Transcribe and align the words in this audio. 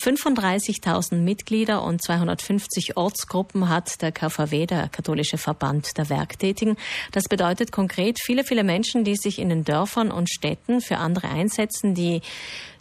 35.000 0.00 1.16
Mitglieder 1.16 1.82
und 1.82 2.02
250 2.02 2.96
Ortsgruppen 2.96 3.68
hat 3.68 4.00
der 4.00 4.12
KVW, 4.12 4.64
der 4.64 4.88
Katholische 4.88 5.36
Verband 5.36 5.98
der 5.98 6.08
Werktätigen. 6.08 6.76
Das 7.12 7.24
bedeutet 7.24 7.70
konkret 7.70 8.18
viele, 8.18 8.44
viele 8.44 8.64
Menschen, 8.64 9.04
die 9.04 9.16
sich 9.16 9.38
in 9.38 9.50
den 9.50 9.62
Dörfern 9.64 10.10
und 10.10 10.30
Städten 10.30 10.80
für 10.80 10.96
andere 10.96 11.28
einsetzen, 11.28 11.94
die 11.94 12.22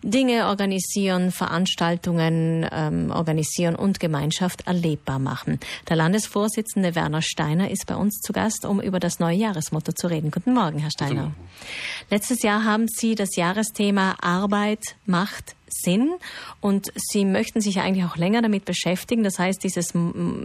Dinge 0.02 0.48
organisieren, 0.48 1.32
Veranstaltungen 1.32 2.66
ähm, 2.72 3.12
organisieren 3.12 3.76
und 3.76 4.00
Gemeinschaft 4.00 4.66
erlebbar 4.66 5.20
machen. 5.20 5.60
Der 5.90 5.98
Landesvorsitzende 5.98 6.96
Werner 6.96 7.22
Steiner 7.22 7.70
ist 7.70 7.86
bei 7.86 7.96
uns 7.96 8.22
zu 8.22 8.32
Gast, 8.32 8.66
um 8.66 8.80
über 8.80 9.02
das 9.02 9.20
neue 9.20 9.36
Jahresmotto 9.36 9.92
zu 9.92 10.08
reden. 10.08 10.32
Guten 10.32 10.54
Morgen, 10.54 10.80
Herr 10.80 10.92
Steiner. 10.92 11.34
Letztes 12.10 12.44
Jahr 12.44 12.64
haben 12.64 12.88
Sie 12.88 13.16
das 13.16 13.36
Jahresthema 13.36 14.16
Arbeit 14.22 14.96
macht 15.06 15.58
Sinn 15.70 16.12
und 16.62 16.92
Sie 16.96 17.26
möchten 17.26 17.62
sich 17.62 17.80
eigentlich 17.80 18.06
auch 18.06 18.18
länger 18.18 18.42
damit 18.42 18.66
beschäftigen. 18.66 19.24
Das 19.24 19.40
heißt, 19.40 19.64
dieses 19.64 19.94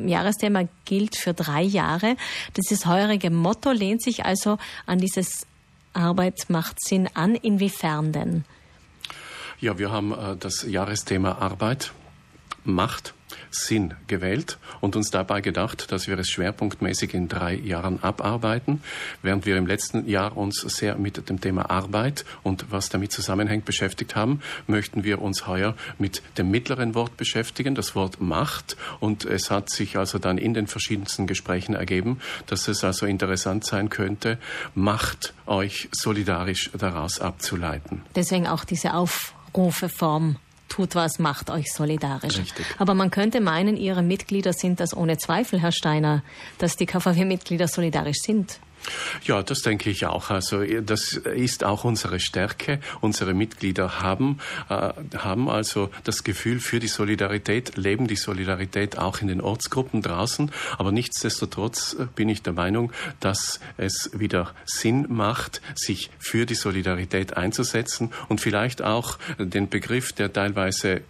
Jahresthema 0.06 0.68
gilt 0.84 1.16
für 1.16 1.34
drei 1.34 1.62
Jahre. 1.62 2.16
Dieses 2.56 2.86
heurige 2.86 3.30
Motto 3.30 3.70
lehnt 3.70 4.02
sich 4.02 4.24
also 4.24 4.58
an 4.86 4.98
dieses 4.98 5.46
Arbeit 5.92 6.46
macht 6.48 6.84
Sinn 6.84 7.08
an. 7.14 7.34
Inwiefern 7.34 8.12
denn? 8.12 8.44
Ja, 9.60 9.78
wir 9.78 9.90
haben 9.90 10.12
äh, 10.12 10.36
das 10.36 10.64
Jahresthema 10.68 11.32
Arbeit, 11.38 11.92
Macht 12.64 13.14
Sinn 13.50 13.94
gewählt 14.06 14.58
und 14.80 14.96
uns 14.96 15.10
dabei 15.10 15.40
gedacht, 15.40 15.92
dass 15.92 16.06
wir 16.08 16.18
es 16.18 16.28
schwerpunktmäßig 16.30 17.14
in 17.14 17.28
drei 17.28 17.54
Jahren 17.54 18.02
abarbeiten, 18.02 18.82
während 19.22 19.46
wir 19.46 19.56
im 19.56 19.66
letzten 19.66 20.08
Jahr 20.08 20.36
uns 20.36 20.60
sehr 20.60 20.96
mit 20.96 21.28
dem 21.28 21.40
Thema 21.40 21.70
Arbeit 21.70 22.24
und 22.42 22.66
was 22.70 22.88
damit 22.88 23.12
zusammenhängt 23.12 23.64
beschäftigt 23.64 24.16
haben, 24.16 24.40
möchten 24.66 25.04
wir 25.04 25.22
uns 25.22 25.46
heuer 25.46 25.74
mit 25.98 26.22
dem 26.38 26.50
mittleren 26.50 26.94
Wort 26.94 27.16
beschäftigen, 27.16 27.74
das 27.74 27.94
Wort 27.94 28.20
Macht. 28.20 28.76
Und 29.00 29.24
es 29.24 29.50
hat 29.50 29.70
sich 29.70 29.96
also 29.96 30.18
dann 30.18 30.38
in 30.38 30.54
den 30.54 30.66
verschiedensten 30.66 31.26
Gesprächen 31.26 31.74
ergeben, 31.74 32.20
dass 32.46 32.68
es 32.68 32.84
also 32.84 33.06
interessant 33.06 33.64
sein 33.64 33.90
könnte, 33.90 34.38
Macht 34.74 35.34
euch 35.46 35.88
solidarisch 35.92 36.70
daraus 36.76 37.20
abzuleiten. 37.20 38.02
Deswegen 38.14 38.46
auch 38.46 38.64
diese 38.64 38.94
Aufrufeform 38.94 40.36
tut 40.74 40.96
was, 40.96 41.18
macht 41.20 41.50
euch 41.50 41.72
solidarisch. 41.72 42.38
Richtig. 42.38 42.66
Aber 42.78 42.94
man 42.94 43.10
könnte 43.10 43.40
meinen, 43.40 43.76
Ihre 43.76 44.02
Mitglieder 44.02 44.52
sind 44.52 44.80
das 44.80 44.96
ohne 44.96 45.18
Zweifel, 45.18 45.60
Herr 45.60 45.70
Steiner, 45.70 46.22
dass 46.58 46.76
die 46.76 46.86
KVW-Mitglieder 46.86 47.68
solidarisch 47.68 48.18
sind. 48.20 48.58
Ja, 49.24 49.42
das 49.42 49.60
denke 49.60 49.90
ich 49.90 50.06
auch. 50.06 50.30
Also 50.30 50.62
das 50.82 51.14
ist 51.14 51.64
auch 51.64 51.84
unsere 51.84 52.20
Stärke. 52.20 52.80
Unsere 53.00 53.34
Mitglieder 53.34 54.00
haben, 54.00 54.38
äh, 54.68 54.92
haben 55.16 55.48
also 55.48 55.90
das 56.04 56.24
Gefühl 56.24 56.60
für 56.60 56.80
die 56.80 56.88
Solidarität, 56.88 57.76
leben 57.76 58.06
die 58.06 58.16
Solidarität 58.16 58.98
auch 58.98 59.20
in 59.20 59.28
den 59.28 59.40
Ortsgruppen 59.40 60.02
draußen. 60.02 60.50
Aber 60.78 60.92
nichtsdestotrotz 60.92 61.96
äh, 61.98 62.06
bin 62.14 62.28
ich 62.28 62.42
der 62.42 62.52
Meinung, 62.52 62.92
dass 63.20 63.60
es 63.76 64.10
wieder 64.12 64.54
Sinn 64.64 65.06
macht, 65.08 65.60
sich 65.74 66.10
für 66.18 66.46
die 66.46 66.54
Solidarität 66.54 67.36
einzusetzen 67.36 68.12
und 68.28 68.40
vielleicht 68.40 68.82
auch 68.82 69.18
den 69.38 69.68
Begriff, 69.68 70.12
der 70.12 70.32
teilweise 70.32 71.02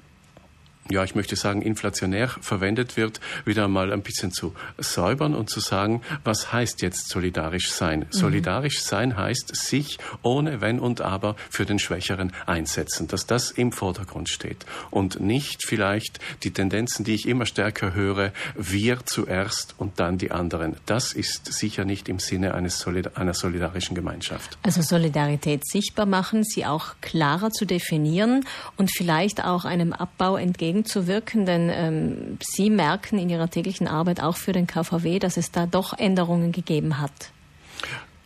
ja, 0.90 1.02
ich 1.02 1.14
möchte 1.14 1.34
sagen, 1.34 1.62
inflationär 1.62 2.28
verwendet 2.28 2.96
wird, 2.96 3.20
wieder 3.46 3.68
mal 3.68 3.92
ein 3.92 4.02
bisschen 4.02 4.32
zu 4.32 4.54
säubern 4.76 5.34
und 5.34 5.48
zu 5.48 5.60
sagen, 5.60 6.02
was 6.24 6.52
heißt 6.52 6.82
jetzt 6.82 7.08
solidarisch 7.08 7.70
sein? 7.70 8.00
Mhm. 8.00 8.06
Solidarisch 8.10 8.82
sein 8.82 9.16
heißt 9.16 9.56
sich 9.56 9.98
ohne 10.22 10.60
Wenn 10.60 10.78
und 10.78 11.00
Aber 11.00 11.36
für 11.48 11.64
den 11.64 11.78
Schwächeren 11.78 12.32
einsetzen, 12.44 13.08
dass 13.08 13.26
das 13.26 13.50
im 13.50 13.72
Vordergrund 13.72 14.28
steht 14.28 14.66
und 14.90 15.20
nicht 15.20 15.64
vielleicht 15.64 16.18
die 16.42 16.50
Tendenzen, 16.50 17.04
die 17.04 17.14
ich 17.14 17.26
immer 17.26 17.46
stärker 17.46 17.94
höre, 17.94 18.32
wir 18.54 19.06
zuerst 19.06 19.74
und 19.78 20.00
dann 20.00 20.18
die 20.18 20.32
anderen. 20.32 20.76
Das 20.84 21.14
ist 21.14 21.50
sicher 21.52 21.86
nicht 21.86 22.10
im 22.10 22.18
Sinne 22.18 22.54
eines 22.54 22.78
Solid 22.78 23.16
einer 23.16 23.32
solidarischen 23.32 23.94
Gemeinschaft. 23.94 24.58
Also 24.62 24.82
Solidarität 24.82 25.66
sichtbar 25.66 26.06
machen, 26.06 26.44
sie 26.44 26.66
auch 26.66 26.94
klarer 27.00 27.50
zu 27.50 27.64
definieren 27.64 28.44
und 28.76 28.90
vielleicht 28.94 29.42
auch 29.42 29.64
einem 29.64 29.94
Abbau 29.94 30.36
entgegen 30.36 30.73
entgegenzuwirken? 30.74 31.46
Denn 31.46 31.70
ähm, 31.70 32.38
Sie 32.42 32.70
merken 32.70 33.18
in 33.18 33.28
Ihrer 33.28 33.48
täglichen 33.48 33.86
Arbeit 33.88 34.20
auch 34.20 34.36
für 34.36 34.52
den 34.52 34.66
KVW, 34.66 35.18
dass 35.18 35.36
es 35.36 35.50
da 35.50 35.66
doch 35.66 35.96
Änderungen 35.98 36.52
gegeben 36.52 37.00
hat. 37.00 37.30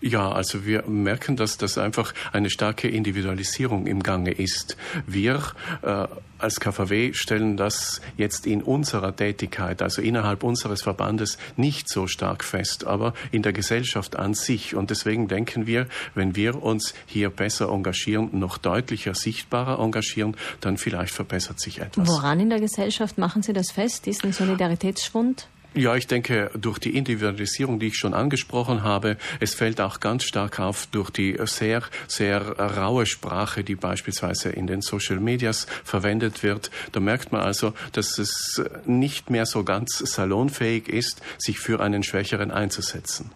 Ja, 0.00 0.31
also 0.31 0.64
wir 0.64 0.84
merken, 0.86 1.36
dass 1.36 1.59
das 1.59 1.76
einfach 1.76 2.14
eine 2.32 2.50
starke 2.50 2.88
Individualisierung 2.88 3.86
im 3.86 4.03
Gange 4.03 4.31
ist. 4.31 4.76
Wir 5.06 5.42
äh, 5.82 6.06
als 6.38 6.60
KVW 6.60 7.12
stellen 7.14 7.56
das 7.56 8.00
jetzt 8.16 8.47
in 8.47 8.62
unserer 8.62 9.14
Tätigkeit, 9.14 9.82
also 9.82 10.00
innerhalb 10.00 10.44
unseres 10.44 10.82
Verbandes, 10.82 11.37
nicht 11.56 11.88
so 11.88 12.06
stark 12.06 12.44
fest, 12.44 12.87
aber 12.87 13.12
in 13.32 13.42
der 13.42 13.53
Gesellschaft 13.53 14.16
an 14.16 14.34
sich. 14.34 14.76
Und 14.76 14.91
deswegen 14.91 15.26
denken 15.26 15.66
wir, 15.66 15.88
wenn 16.14 16.37
wir 16.37 16.62
uns 16.62 16.94
hier 17.06 17.31
besser 17.31 17.70
engagieren, 17.70 18.31
noch 18.38 18.58
deutlicher 18.58 19.14
sichtbarer 19.14 19.81
engagieren, 19.81 20.37
dann 20.60 20.78
vielleicht 20.78 21.12
verbessert 21.12 21.60
sich 21.60 21.81
etwas. 21.81 22.06
Woran 22.06 22.38
in 22.38 22.50
der 22.50 22.60
Gesellschaft 22.60 23.19
machen 23.19 23.42
Sie 23.42 23.53
das 23.53 23.72
fest, 23.72 24.06
diesen 24.06 24.32
Solidaritätsschwund? 24.32 25.48
Ja, 25.78 25.94
ich 25.94 26.09
denke, 26.09 26.50
durch 26.59 26.81
die 26.81 26.97
Individualisierung, 26.97 27.78
die 27.78 27.87
ich 27.87 27.97
schon 27.97 28.12
angesprochen 28.12 28.83
habe, 28.83 29.16
es 29.39 29.55
fällt 29.55 29.81
auch 29.81 30.00
ganz 30.00 30.25
stark 30.25 30.59
auf 30.59 30.89
durch 30.89 31.11
die 31.11 31.39
sehr, 31.44 31.84
sehr 32.09 32.59
raue 32.59 33.06
Sprache, 33.06 33.62
die 33.62 33.77
beispielsweise 33.77 34.49
in 34.49 34.67
den 34.67 34.83
Social 34.83 35.21
Medias 35.21 35.69
verwendet 35.84 36.43
wird. 36.43 36.72
Da 36.91 36.99
merkt 36.99 37.31
man 37.31 37.43
also, 37.43 37.75
dass 37.93 38.19
es 38.19 38.61
nicht 38.87 39.31
mehr 39.31 39.47
so 39.47 39.62
ganz 39.62 39.99
salonfähig 39.99 40.88
ist, 40.88 41.22
sich 41.38 41.61
für 41.61 41.78
einen 41.78 42.03
Schwächeren 42.03 42.50
einzusetzen. 42.50 43.31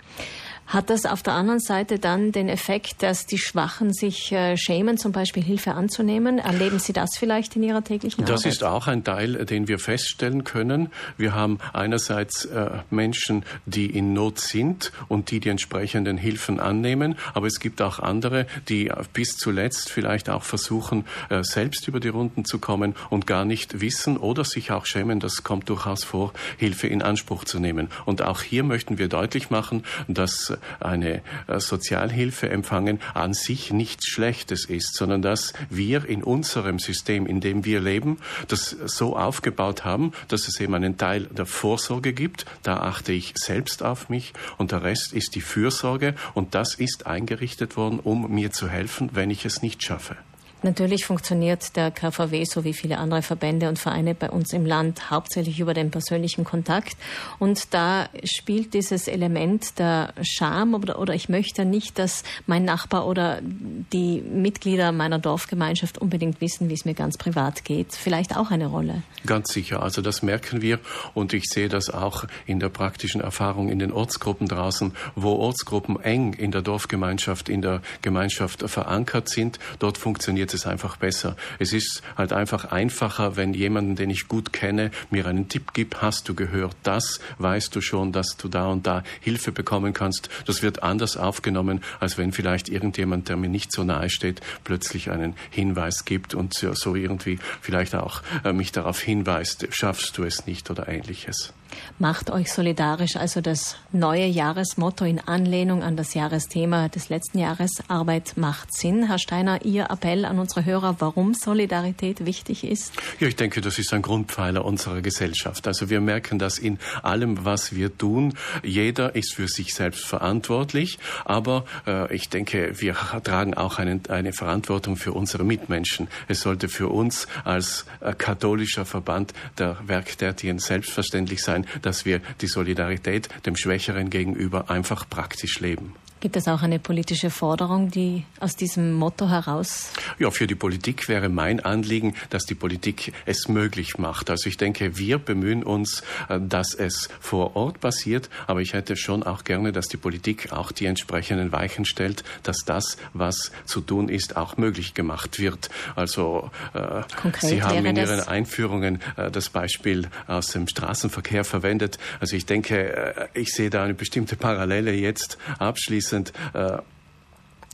Hat 0.73 0.89
das 0.89 1.05
auf 1.05 1.23
der 1.23 1.35
anderen 1.35 1.61
Seite 1.61 1.99
dann 1.99 2.33
den 2.33 2.49
Effekt, 2.49 3.03
dass 3.03 3.27
die 3.27 3.37
Schwachen 3.37 3.93
sich 3.93 4.33
äh, 4.33 4.57
schämen, 4.57 4.97
zum 4.97 5.13
Beispiel 5.13 5.43
Hilfe 5.43 5.73
anzunehmen? 5.75 6.39
Erleben 6.39 6.79
Sie 6.79 6.95
das 6.95 7.11
vielleicht 7.19 7.57
in 7.57 7.63
Ihrer 7.63 7.85
täglichen 7.85 8.25
das 8.25 8.31
Arbeit? 8.31 8.47
Das 8.47 8.53
ist 8.55 8.65
auch 8.65 8.87
ein 8.87 9.05
Teil, 9.05 9.45
den 9.45 9.69
wir 9.69 9.79
feststellen 9.79 10.45
können. 10.45 10.91
Wir 11.19 11.35
haben 11.35 11.59
einerseits 11.75 12.47
äh, 12.47 12.71
Menschen, 12.89 13.45
die 13.67 13.85
in 13.85 14.15
Not 14.15 14.39
sind 14.39 14.93
und 15.09 15.31
die 15.31 15.41
die 15.41 15.51
entsprechenden 15.51 16.17
Hilfen 16.17 16.59
annehmen, 16.59 17.17
aber 17.35 17.49
es 17.49 17.61
gibt 17.61 17.83
auch 17.83 17.99
andere, 17.99 18.47
die 18.71 18.91
bis 19.13 19.37
zuletzt 19.37 19.91
vielleicht 19.91 20.31
auch 20.31 20.43
versuchen, 20.43 21.05
äh, 21.29 21.43
selbst 21.43 21.87
über 21.87 22.01
die 22.01 22.09
Runden 22.09 22.47
zu 22.47 22.59
kommen 22.59 22.95
und 23.11 23.27
gar 23.27 23.45
nicht 23.45 23.83
wissen 23.83 24.17
oder 24.17 24.45
sich 24.45 24.71
auch 24.71 24.87
schämen, 24.87 25.21
das 25.21 25.43
kommt 25.43 25.69
durchaus 25.69 26.03
vor, 26.03 26.33
Hilfe 26.57 26.87
in 26.87 27.03
Anspruch 27.03 27.45
zu 27.45 27.59
nehmen. 27.61 27.89
Und 28.07 28.23
auch 28.23 28.41
hier 28.41 28.65
möchten 28.65 28.97
wir 28.97 29.09
deutlich 29.09 29.51
machen, 29.51 29.85
dass 30.09 30.55
eine 30.81 31.23
äh, 31.47 31.61
Sozialhilfe 31.61 32.49
empfangen 32.49 33.01
an 33.15 33.35
sich 33.35 33.73
nichts 33.73 34.07
Schlechtes 34.09 34.65
ist, 34.65 34.95
sondern 34.95 35.23
dass 35.23 35.53
wir 35.71 36.05
in 36.05 36.23
unserem 36.23 36.79
System, 36.79 37.27
in 37.27 37.41
dem 37.41 37.65
wir 37.65 37.81
leben, 37.81 38.19
das 38.49 38.71
so 38.71 39.17
aufgebaut 39.17 39.85
haben, 39.85 40.13
dass 40.29 40.49
es 40.49 40.61
eben 40.61 40.75
einen 40.75 40.97
Teil 40.97 41.27
der 41.27 41.47
Vorsorge 41.47 42.13
gibt. 42.13 42.47
Da 42.63 42.79
achte 42.79 43.13
ich 43.13 43.35
selbst 43.37 43.83
auf 43.83 44.09
mich 44.09 44.33
und 44.59 44.73
der 44.73 44.83
Rest 44.83 45.13
ist 45.13 45.35
die 45.35 45.41
Fürsorge 45.41 46.15
und 46.35 46.55
das 46.55 46.75
ist 46.75 47.07
eingerichtet 47.07 47.77
worden, 47.77 48.01
um 48.01 48.31
mir 48.33 48.51
zu 48.53 48.69
helfen, 48.69 49.11
wenn 49.13 49.31
ich 49.31 49.45
es 49.45 49.63
nicht 49.63 49.83
schaffe. 49.83 50.17
Natürlich 50.63 51.05
funktioniert 51.05 51.77
der 51.77 51.91
KVW 51.91 52.45
so 52.45 52.65
wie 52.65 52.73
viele 52.73 52.99
andere 52.99 53.23
Verbände 53.23 53.69
und 53.69 53.79
Vereine 53.79 54.15
bei 54.15 54.31
uns 54.31 54.53
im 54.53 54.65
Land 54.65 55.11
hauptsächlich 55.11 55.59
über 55.59 55.75
den 55.75 55.91
persönlichen 55.91 56.45
Kontakt. 56.45 56.97
Und 57.39 57.75
da 57.75 58.09
spielt 58.23 58.75
dieses 58.75 59.09
Element 59.09 59.79
der 59.79 60.15
Scham 60.23 60.75
oder, 60.75 60.99
oder 61.01 61.15
ich 61.15 61.29
möchte 61.29 61.65
nicht, 61.65 61.99
dass 61.99 62.23
mein 62.47 62.65
Nachbar 62.65 63.07
oder 63.07 63.41
die 63.43 64.21
Mitglieder 64.21 64.93
meiner 64.93 65.19
Dorfgemeinschaft 65.19 65.99
unbedingt 65.99 66.41
wissen, 66.41 66.69
wie 66.69 66.75
es 66.75 66.85
mir 66.85 66.95
ganz 66.95 67.17
privat 67.17 67.65
geht, 67.65 67.93
vielleicht 67.93 68.37
auch 68.37 68.51
eine 68.51 68.67
Rolle. 68.67 69.03
Ganz 69.27 69.53
sicher. 69.53 69.83
Also 69.83 70.01
das 70.01 70.23
merken 70.23 70.63
wir 70.63 70.79
und 71.15 71.33
ich 71.33 71.45
sehe 71.45 71.69
das 71.69 71.91
auch 71.91 72.25
in 72.47 72.61
der 72.61 72.69
praktischen 72.69 73.21
Erfahrung 73.21 73.69
in 73.69 73.79
den 73.81 73.91
Ortsgruppen 73.91 74.47
draußen, 74.47 74.93
wo 75.17 75.33
Ortsgruppen 75.33 76.01
eng 76.01 76.35
in 76.35 76.53
der 76.53 76.63
Dorfgemeinschaft, 76.63 77.49
in 77.49 77.63
der 77.63 77.83
Gemeinschaft 78.03 78.69
verankert 78.71 79.29
sind. 79.29 79.59
Dort 79.79 79.99
funktioniert 79.99 80.52
es 80.55 80.67
einfach 80.67 80.97
besser. 80.97 81.37
Es 81.59 81.73
ist 81.73 82.03
halt 82.17 82.33
einfach 82.33 82.67
einfacher, 82.67 83.37
wenn 83.37 83.55
jemanden, 83.55 83.97
den 83.97 84.11
ich 84.11 84.29
gut 84.29 84.53
kenne, 84.53 84.91
mir 85.11 85.27
einen 85.27 85.49
Tipp 85.49 85.73
gibt, 85.73 86.03
hast 86.03 86.29
du 86.29 86.35
gehört 86.35 86.77
das, 86.83 87.21
weißt 87.39 87.75
du 87.75 87.81
schon, 87.81 88.13
dass 88.13 88.37
du 88.37 88.49
da 88.49 88.67
und 88.67 88.87
da 88.87 89.03
Hilfe 89.21 89.53
bekommen 89.53 89.93
kannst. 89.93 90.29
Das 90.47 90.63
wird 90.63 90.83
anders 90.83 91.17
aufgenommen, 91.17 91.83
als 92.01 92.19
wenn 92.19 92.33
vielleicht 92.33 92.69
irgendjemand, 92.69 93.29
der 93.29 93.37
mir 93.37 93.49
nicht 93.49 93.73
so 93.73 93.85
nahe 93.85 94.11
steht, 94.11 94.41
plötzlich 94.65 95.11
einen 95.11 95.35
Hinweis 95.51 96.05
gibt 96.05 96.35
und 96.35 96.55
so 96.55 96.95
irgendwie 96.95 97.39
vielleicht 97.61 97.95
auch 97.95 98.23
äh, 98.45 98.53
mich 98.53 98.73
darauf 98.73 99.01
hinweist, 99.01 99.69
schaffst 99.71 100.17
du 100.19 100.25
es 100.25 100.47
nicht 100.47 100.71
oder 100.71 100.89
ähnliches. 100.89 101.53
Macht 101.99 102.31
euch 102.31 102.53
solidarisch, 102.53 103.17
also 103.17 103.41
das 103.41 103.77
neue 103.93 104.27
Jahresmotto 104.27 105.05
in 105.05 105.21
Anlehnung 105.21 105.83
an 105.83 105.97
das 105.97 106.15
Jahresthema 106.15 106.89
des 106.89 107.09
letzten 107.09 107.39
Jahres, 107.39 107.71
Arbeit 107.89 108.35
macht 108.37 108.75
Sinn. 108.75 109.07
Herr 109.07 109.19
Steiner, 109.19 109.65
Ihr 109.65 109.91
Appell 109.91 110.25
an 110.25 110.39
unsere 110.39 110.65
Hörer, 110.65 110.97
warum 110.99 111.35
Solidarität 111.35 112.25
wichtig 112.27 112.65
ist? 112.65 112.93
Ja, 113.21 113.29
ich 113.29 113.37
denke, 113.37 113.61
das 113.61 113.79
ist 113.79 113.93
ein 113.93 114.03
Grundpfeiler 114.03 114.65
unserer 114.65 115.03
Gesellschaft. 115.03 115.67
Also 115.67 115.91
wir 115.91 116.01
merken 116.01 116.39
das 116.39 116.59
in 116.59 116.79
allem, 117.03 117.45
was 117.45 117.75
wir 117.75 117.97
tun. 117.97 118.35
Jeder 118.63 119.15
ist 119.15 119.35
für 119.35 119.49
sich 119.49 119.75
selbst 119.75 120.05
verantwortlich, 120.05 120.99
aber 121.25 121.65
äh, 121.87 122.15
ich 122.15 122.29
denke, 122.29 122.81
wir 122.81 122.97
tragen 123.23 123.55
auch 123.55 123.79
eine, 123.79 124.01
eine 124.09 124.33
Verantwortung 124.33 124.97
für 124.97 125.13
unsere 125.13 125.45
Mitmenschen. 125.45 126.09
Es 126.29 126.41
sollte 126.41 126.69
für 126.69 126.89
uns 126.89 127.29
als 127.45 127.87
äh, 128.01 128.13
katholischer 128.13 128.85
Verband 128.85 129.33
der 129.59 129.77
Werktätigen 129.87 130.59
selbstverständlich 130.59 131.43
sein, 131.43 131.62
dass 131.83 132.05
wir 132.05 132.21
die 132.41 132.47
Solidarität 132.47 133.29
dem 133.47 133.57
Schwächeren 133.57 134.11
gegenüber 134.11 134.71
einfach 134.71 135.09
praktisch 135.09 135.61
leben. 135.61 135.95
Gibt 136.23 136.37
es 136.37 136.47
auch 136.47 136.63
eine 136.63 136.79
politische 136.79 137.31
Forderung, 137.31 137.91
die 137.91 138.25
aus 138.39 138.55
diesem 138.55 138.93
Motto 138.93 139.29
heraus? 139.29 139.91
Ja, 140.21 140.31
für 140.31 140.47
die 140.47 140.55
Politik 140.55 141.09
wäre 141.09 141.29
mein 141.29 141.59
Anliegen, 141.59 142.15
dass 142.31 142.45
die 142.45 142.55
Politik 142.55 143.13
es 143.27 143.49
möglich 143.49 143.99
macht. 143.99 144.31
Also 144.31 144.49
ich 144.49 144.57
denke, 144.57 144.97
wir 144.97 145.19
bemühen 145.19 145.65
uns, 145.65 146.05
äh, 146.29 146.39
dass 146.41 146.75
es 146.75 147.09
vor 147.19 147.57
Ort 147.57 147.81
passiert, 147.81 148.31
aber 148.47 148.61
ich 148.61 148.73
hätte 148.73 148.95
schon 148.95 149.25
auch 149.25 149.43
gerne, 149.43 149.73
dass 149.73 149.89
die 149.89 149.97
Politik 149.97 150.53
auch 150.53 150.71
die 150.71 150.87
entsprechenden 150.87 151.51
Weichen 151.51 151.85
stellt, 151.85 152.23
dass 152.45 152.59
das, 152.65 152.99
was 153.15 153.51
zu 153.65 153.81
tun 153.81 154.09
ist, 154.09 154.37
auch 154.37 154.57
möglich 154.57 154.95
gemacht 154.95 155.41
wird. 155.41 155.71
Also 155.97 156.53
äh, 156.73 157.03
Sie 157.41 157.65
haben 157.65 157.85
in 157.85 157.97
Ihren 157.97 158.21
Einführungen 158.21 159.01
äh, 159.17 159.33
das 159.33 159.51
Beispiel 159.51 160.07
aus 160.29 160.53
dem 160.53 160.69
Straßenverkehr 160.69 161.43
verwendet. 161.43 161.99
Also 162.21 162.37
ich 162.37 162.47
denke, 162.47 162.95
äh, 162.95 163.29
ich 163.35 163.53
sehe 163.53 163.71
da 163.71 163.83
eine 163.83 163.95
bestimmte 163.95 164.37
Parallele 164.37 164.93
jetzt 164.93 165.37
abschließend 165.59 166.12
sind 166.13 166.33
äh, 166.55 166.79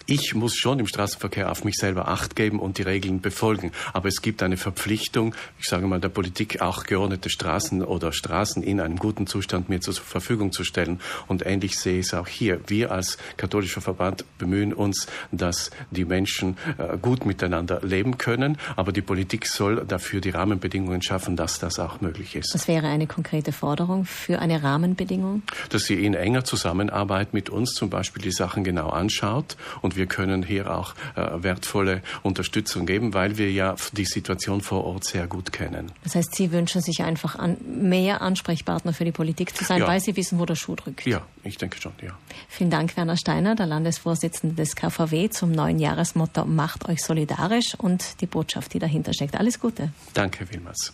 ich 0.08 0.34
muss 0.34 0.56
schon 0.56 0.78
im 0.78 0.86
Straßenverkehr 0.86 1.52
auf 1.52 1.64
mich 1.64 1.76
selber 1.76 2.08
Acht 2.08 2.34
geben 2.34 2.60
und 2.60 2.78
die 2.78 2.82
Regeln 2.82 3.20
befolgen. 3.20 3.72
Aber 3.92 4.08
es 4.08 4.22
gibt 4.22 4.42
eine 4.42 4.56
Verpflichtung, 4.56 5.34
ich 5.60 5.66
sage 5.66 5.86
mal, 5.86 6.00
der 6.00 6.08
Politik 6.08 6.62
auch 6.62 6.84
geordnete 6.84 7.28
Straßen 7.28 7.84
oder 7.84 8.12
Straßen 8.12 8.62
in 8.62 8.80
einem 8.80 8.96
guten 8.96 9.26
Zustand 9.26 9.68
mir 9.68 9.82
zur 9.82 9.92
Verfügung 9.92 10.50
zu 10.50 10.64
stellen. 10.64 11.00
Und 11.26 11.44
ähnlich 11.44 11.78
sehe 11.78 12.00
ich 12.00 12.06
es 12.06 12.14
auch 12.14 12.26
hier. 12.26 12.58
Wir 12.68 12.90
als 12.90 13.18
katholischer 13.36 13.82
Verband 13.82 14.24
bemühen 14.38 14.72
uns, 14.72 15.08
dass 15.30 15.70
die 15.90 16.06
Menschen 16.06 16.56
äh, 16.78 16.96
gut 16.96 17.26
miteinander 17.26 17.80
leben 17.82 18.16
können. 18.16 18.56
Aber 18.76 18.92
die 18.92 19.02
Politik 19.02 19.46
soll 19.46 19.84
dafür 19.86 20.22
die 20.22 20.30
Rahmenbedingungen 20.30 21.02
schaffen, 21.02 21.36
dass 21.36 21.58
das 21.58 21.78
auch 21.78 22.00
möglich 22.00 22.34
ist. 22.34 22.54
Was 22.54 22.66
wäre 22.66 22.86
eine 22.86 23.06
konkrete 23.06 23.52
Forderung 23.52 24.06
für 24.06 24.38
eine 24.38 24.62
Rahmenbedingung? 24.62 25.42
Dass 25.68 25.82
sie 25.82 26.02
in 26.02 26.14
enger 26.14 26.44
Zusammenarbeit 26.44 27.34
mit 27.34 27.50
uns 27.50 27.74
zum 27.74 27.90
Beispiel 27.90 28.22
die 28.22 28.32
Sachen 28.32 28.64
genau 28.64 28.88
anschaut 28.88 29.58
und 29.82 29.97
wir 29.98 30.06
können 30.06 30.42
hier 30.42 30.74
auch 30.74 30.94
äh, 31.16 31.42
wertvolle 31.42 32.02
Unterstützung 32.22 32.86
geben, 32.86 33.12
weil 33.12 33.36
wir 33.36 33.50
ja 33.50 33.76
die 33.92 34.06
Situation 34.06 34.62
vor 34.62 34.84
Ort 34.84 35.04
sehr 35.04 35.26
gut 35.26 35.52
kennen. 35.52 35.92
Das 36.04 36.14
heißt, 36.14 36.34
Sie 36.34 36.52
wünschen 36.52 36.80
sich 36.80 37.02
einfach 37.02 37.36
an, 37.36 37.58
mehr 37.66 38.22
Ansprechpartner 38.22 38.94
für 38.94 39.04
die 39.04 39.12
Politik 39.12 39.54
zu 39.54 39.64
sein, 39.64 39.80
ja. 39.80 39.86
weil 39.86 40.00
Sie 40.00 40.16
wissen, 40.16 40.38
wo 40.38 40.46
der 40.46 40.54
Schuh 40.54 40.76
drückt. 40.76 41.06
Ja, 41.06 41.22
ich 41.42 41.58
denke 41.58 41.78
schon, 41.80 41.92
ja. 42.02 42.16
Vielen 42.48 42.70
Dank, 42.70 42.96
Werner 42.96 43.16
Steiner, 43.16 43.54
der 43.54 43.66
Landesvorsitzende 43.66 44.54
des 44.54 44.76
KVW, 44.76 45.28
zum 45.28 45.52
neuen 45.52 45.78
Jahresmotto 45.78 46.46
Macht 46.46 46.88
euch 46.88 47.02
solidarisch 47.02 47.74
und 47.76 48.20
die 48.20 48.26
Botschaft, 48.26 48.72
die 48.72 48.78
dahinter 48.78 49.12
steckt. 49.12 49.36
Alles 49.36 49.60
Gute. 49.60 49.92
Danke 50.14 50.46
vielmals. 50.46 50.92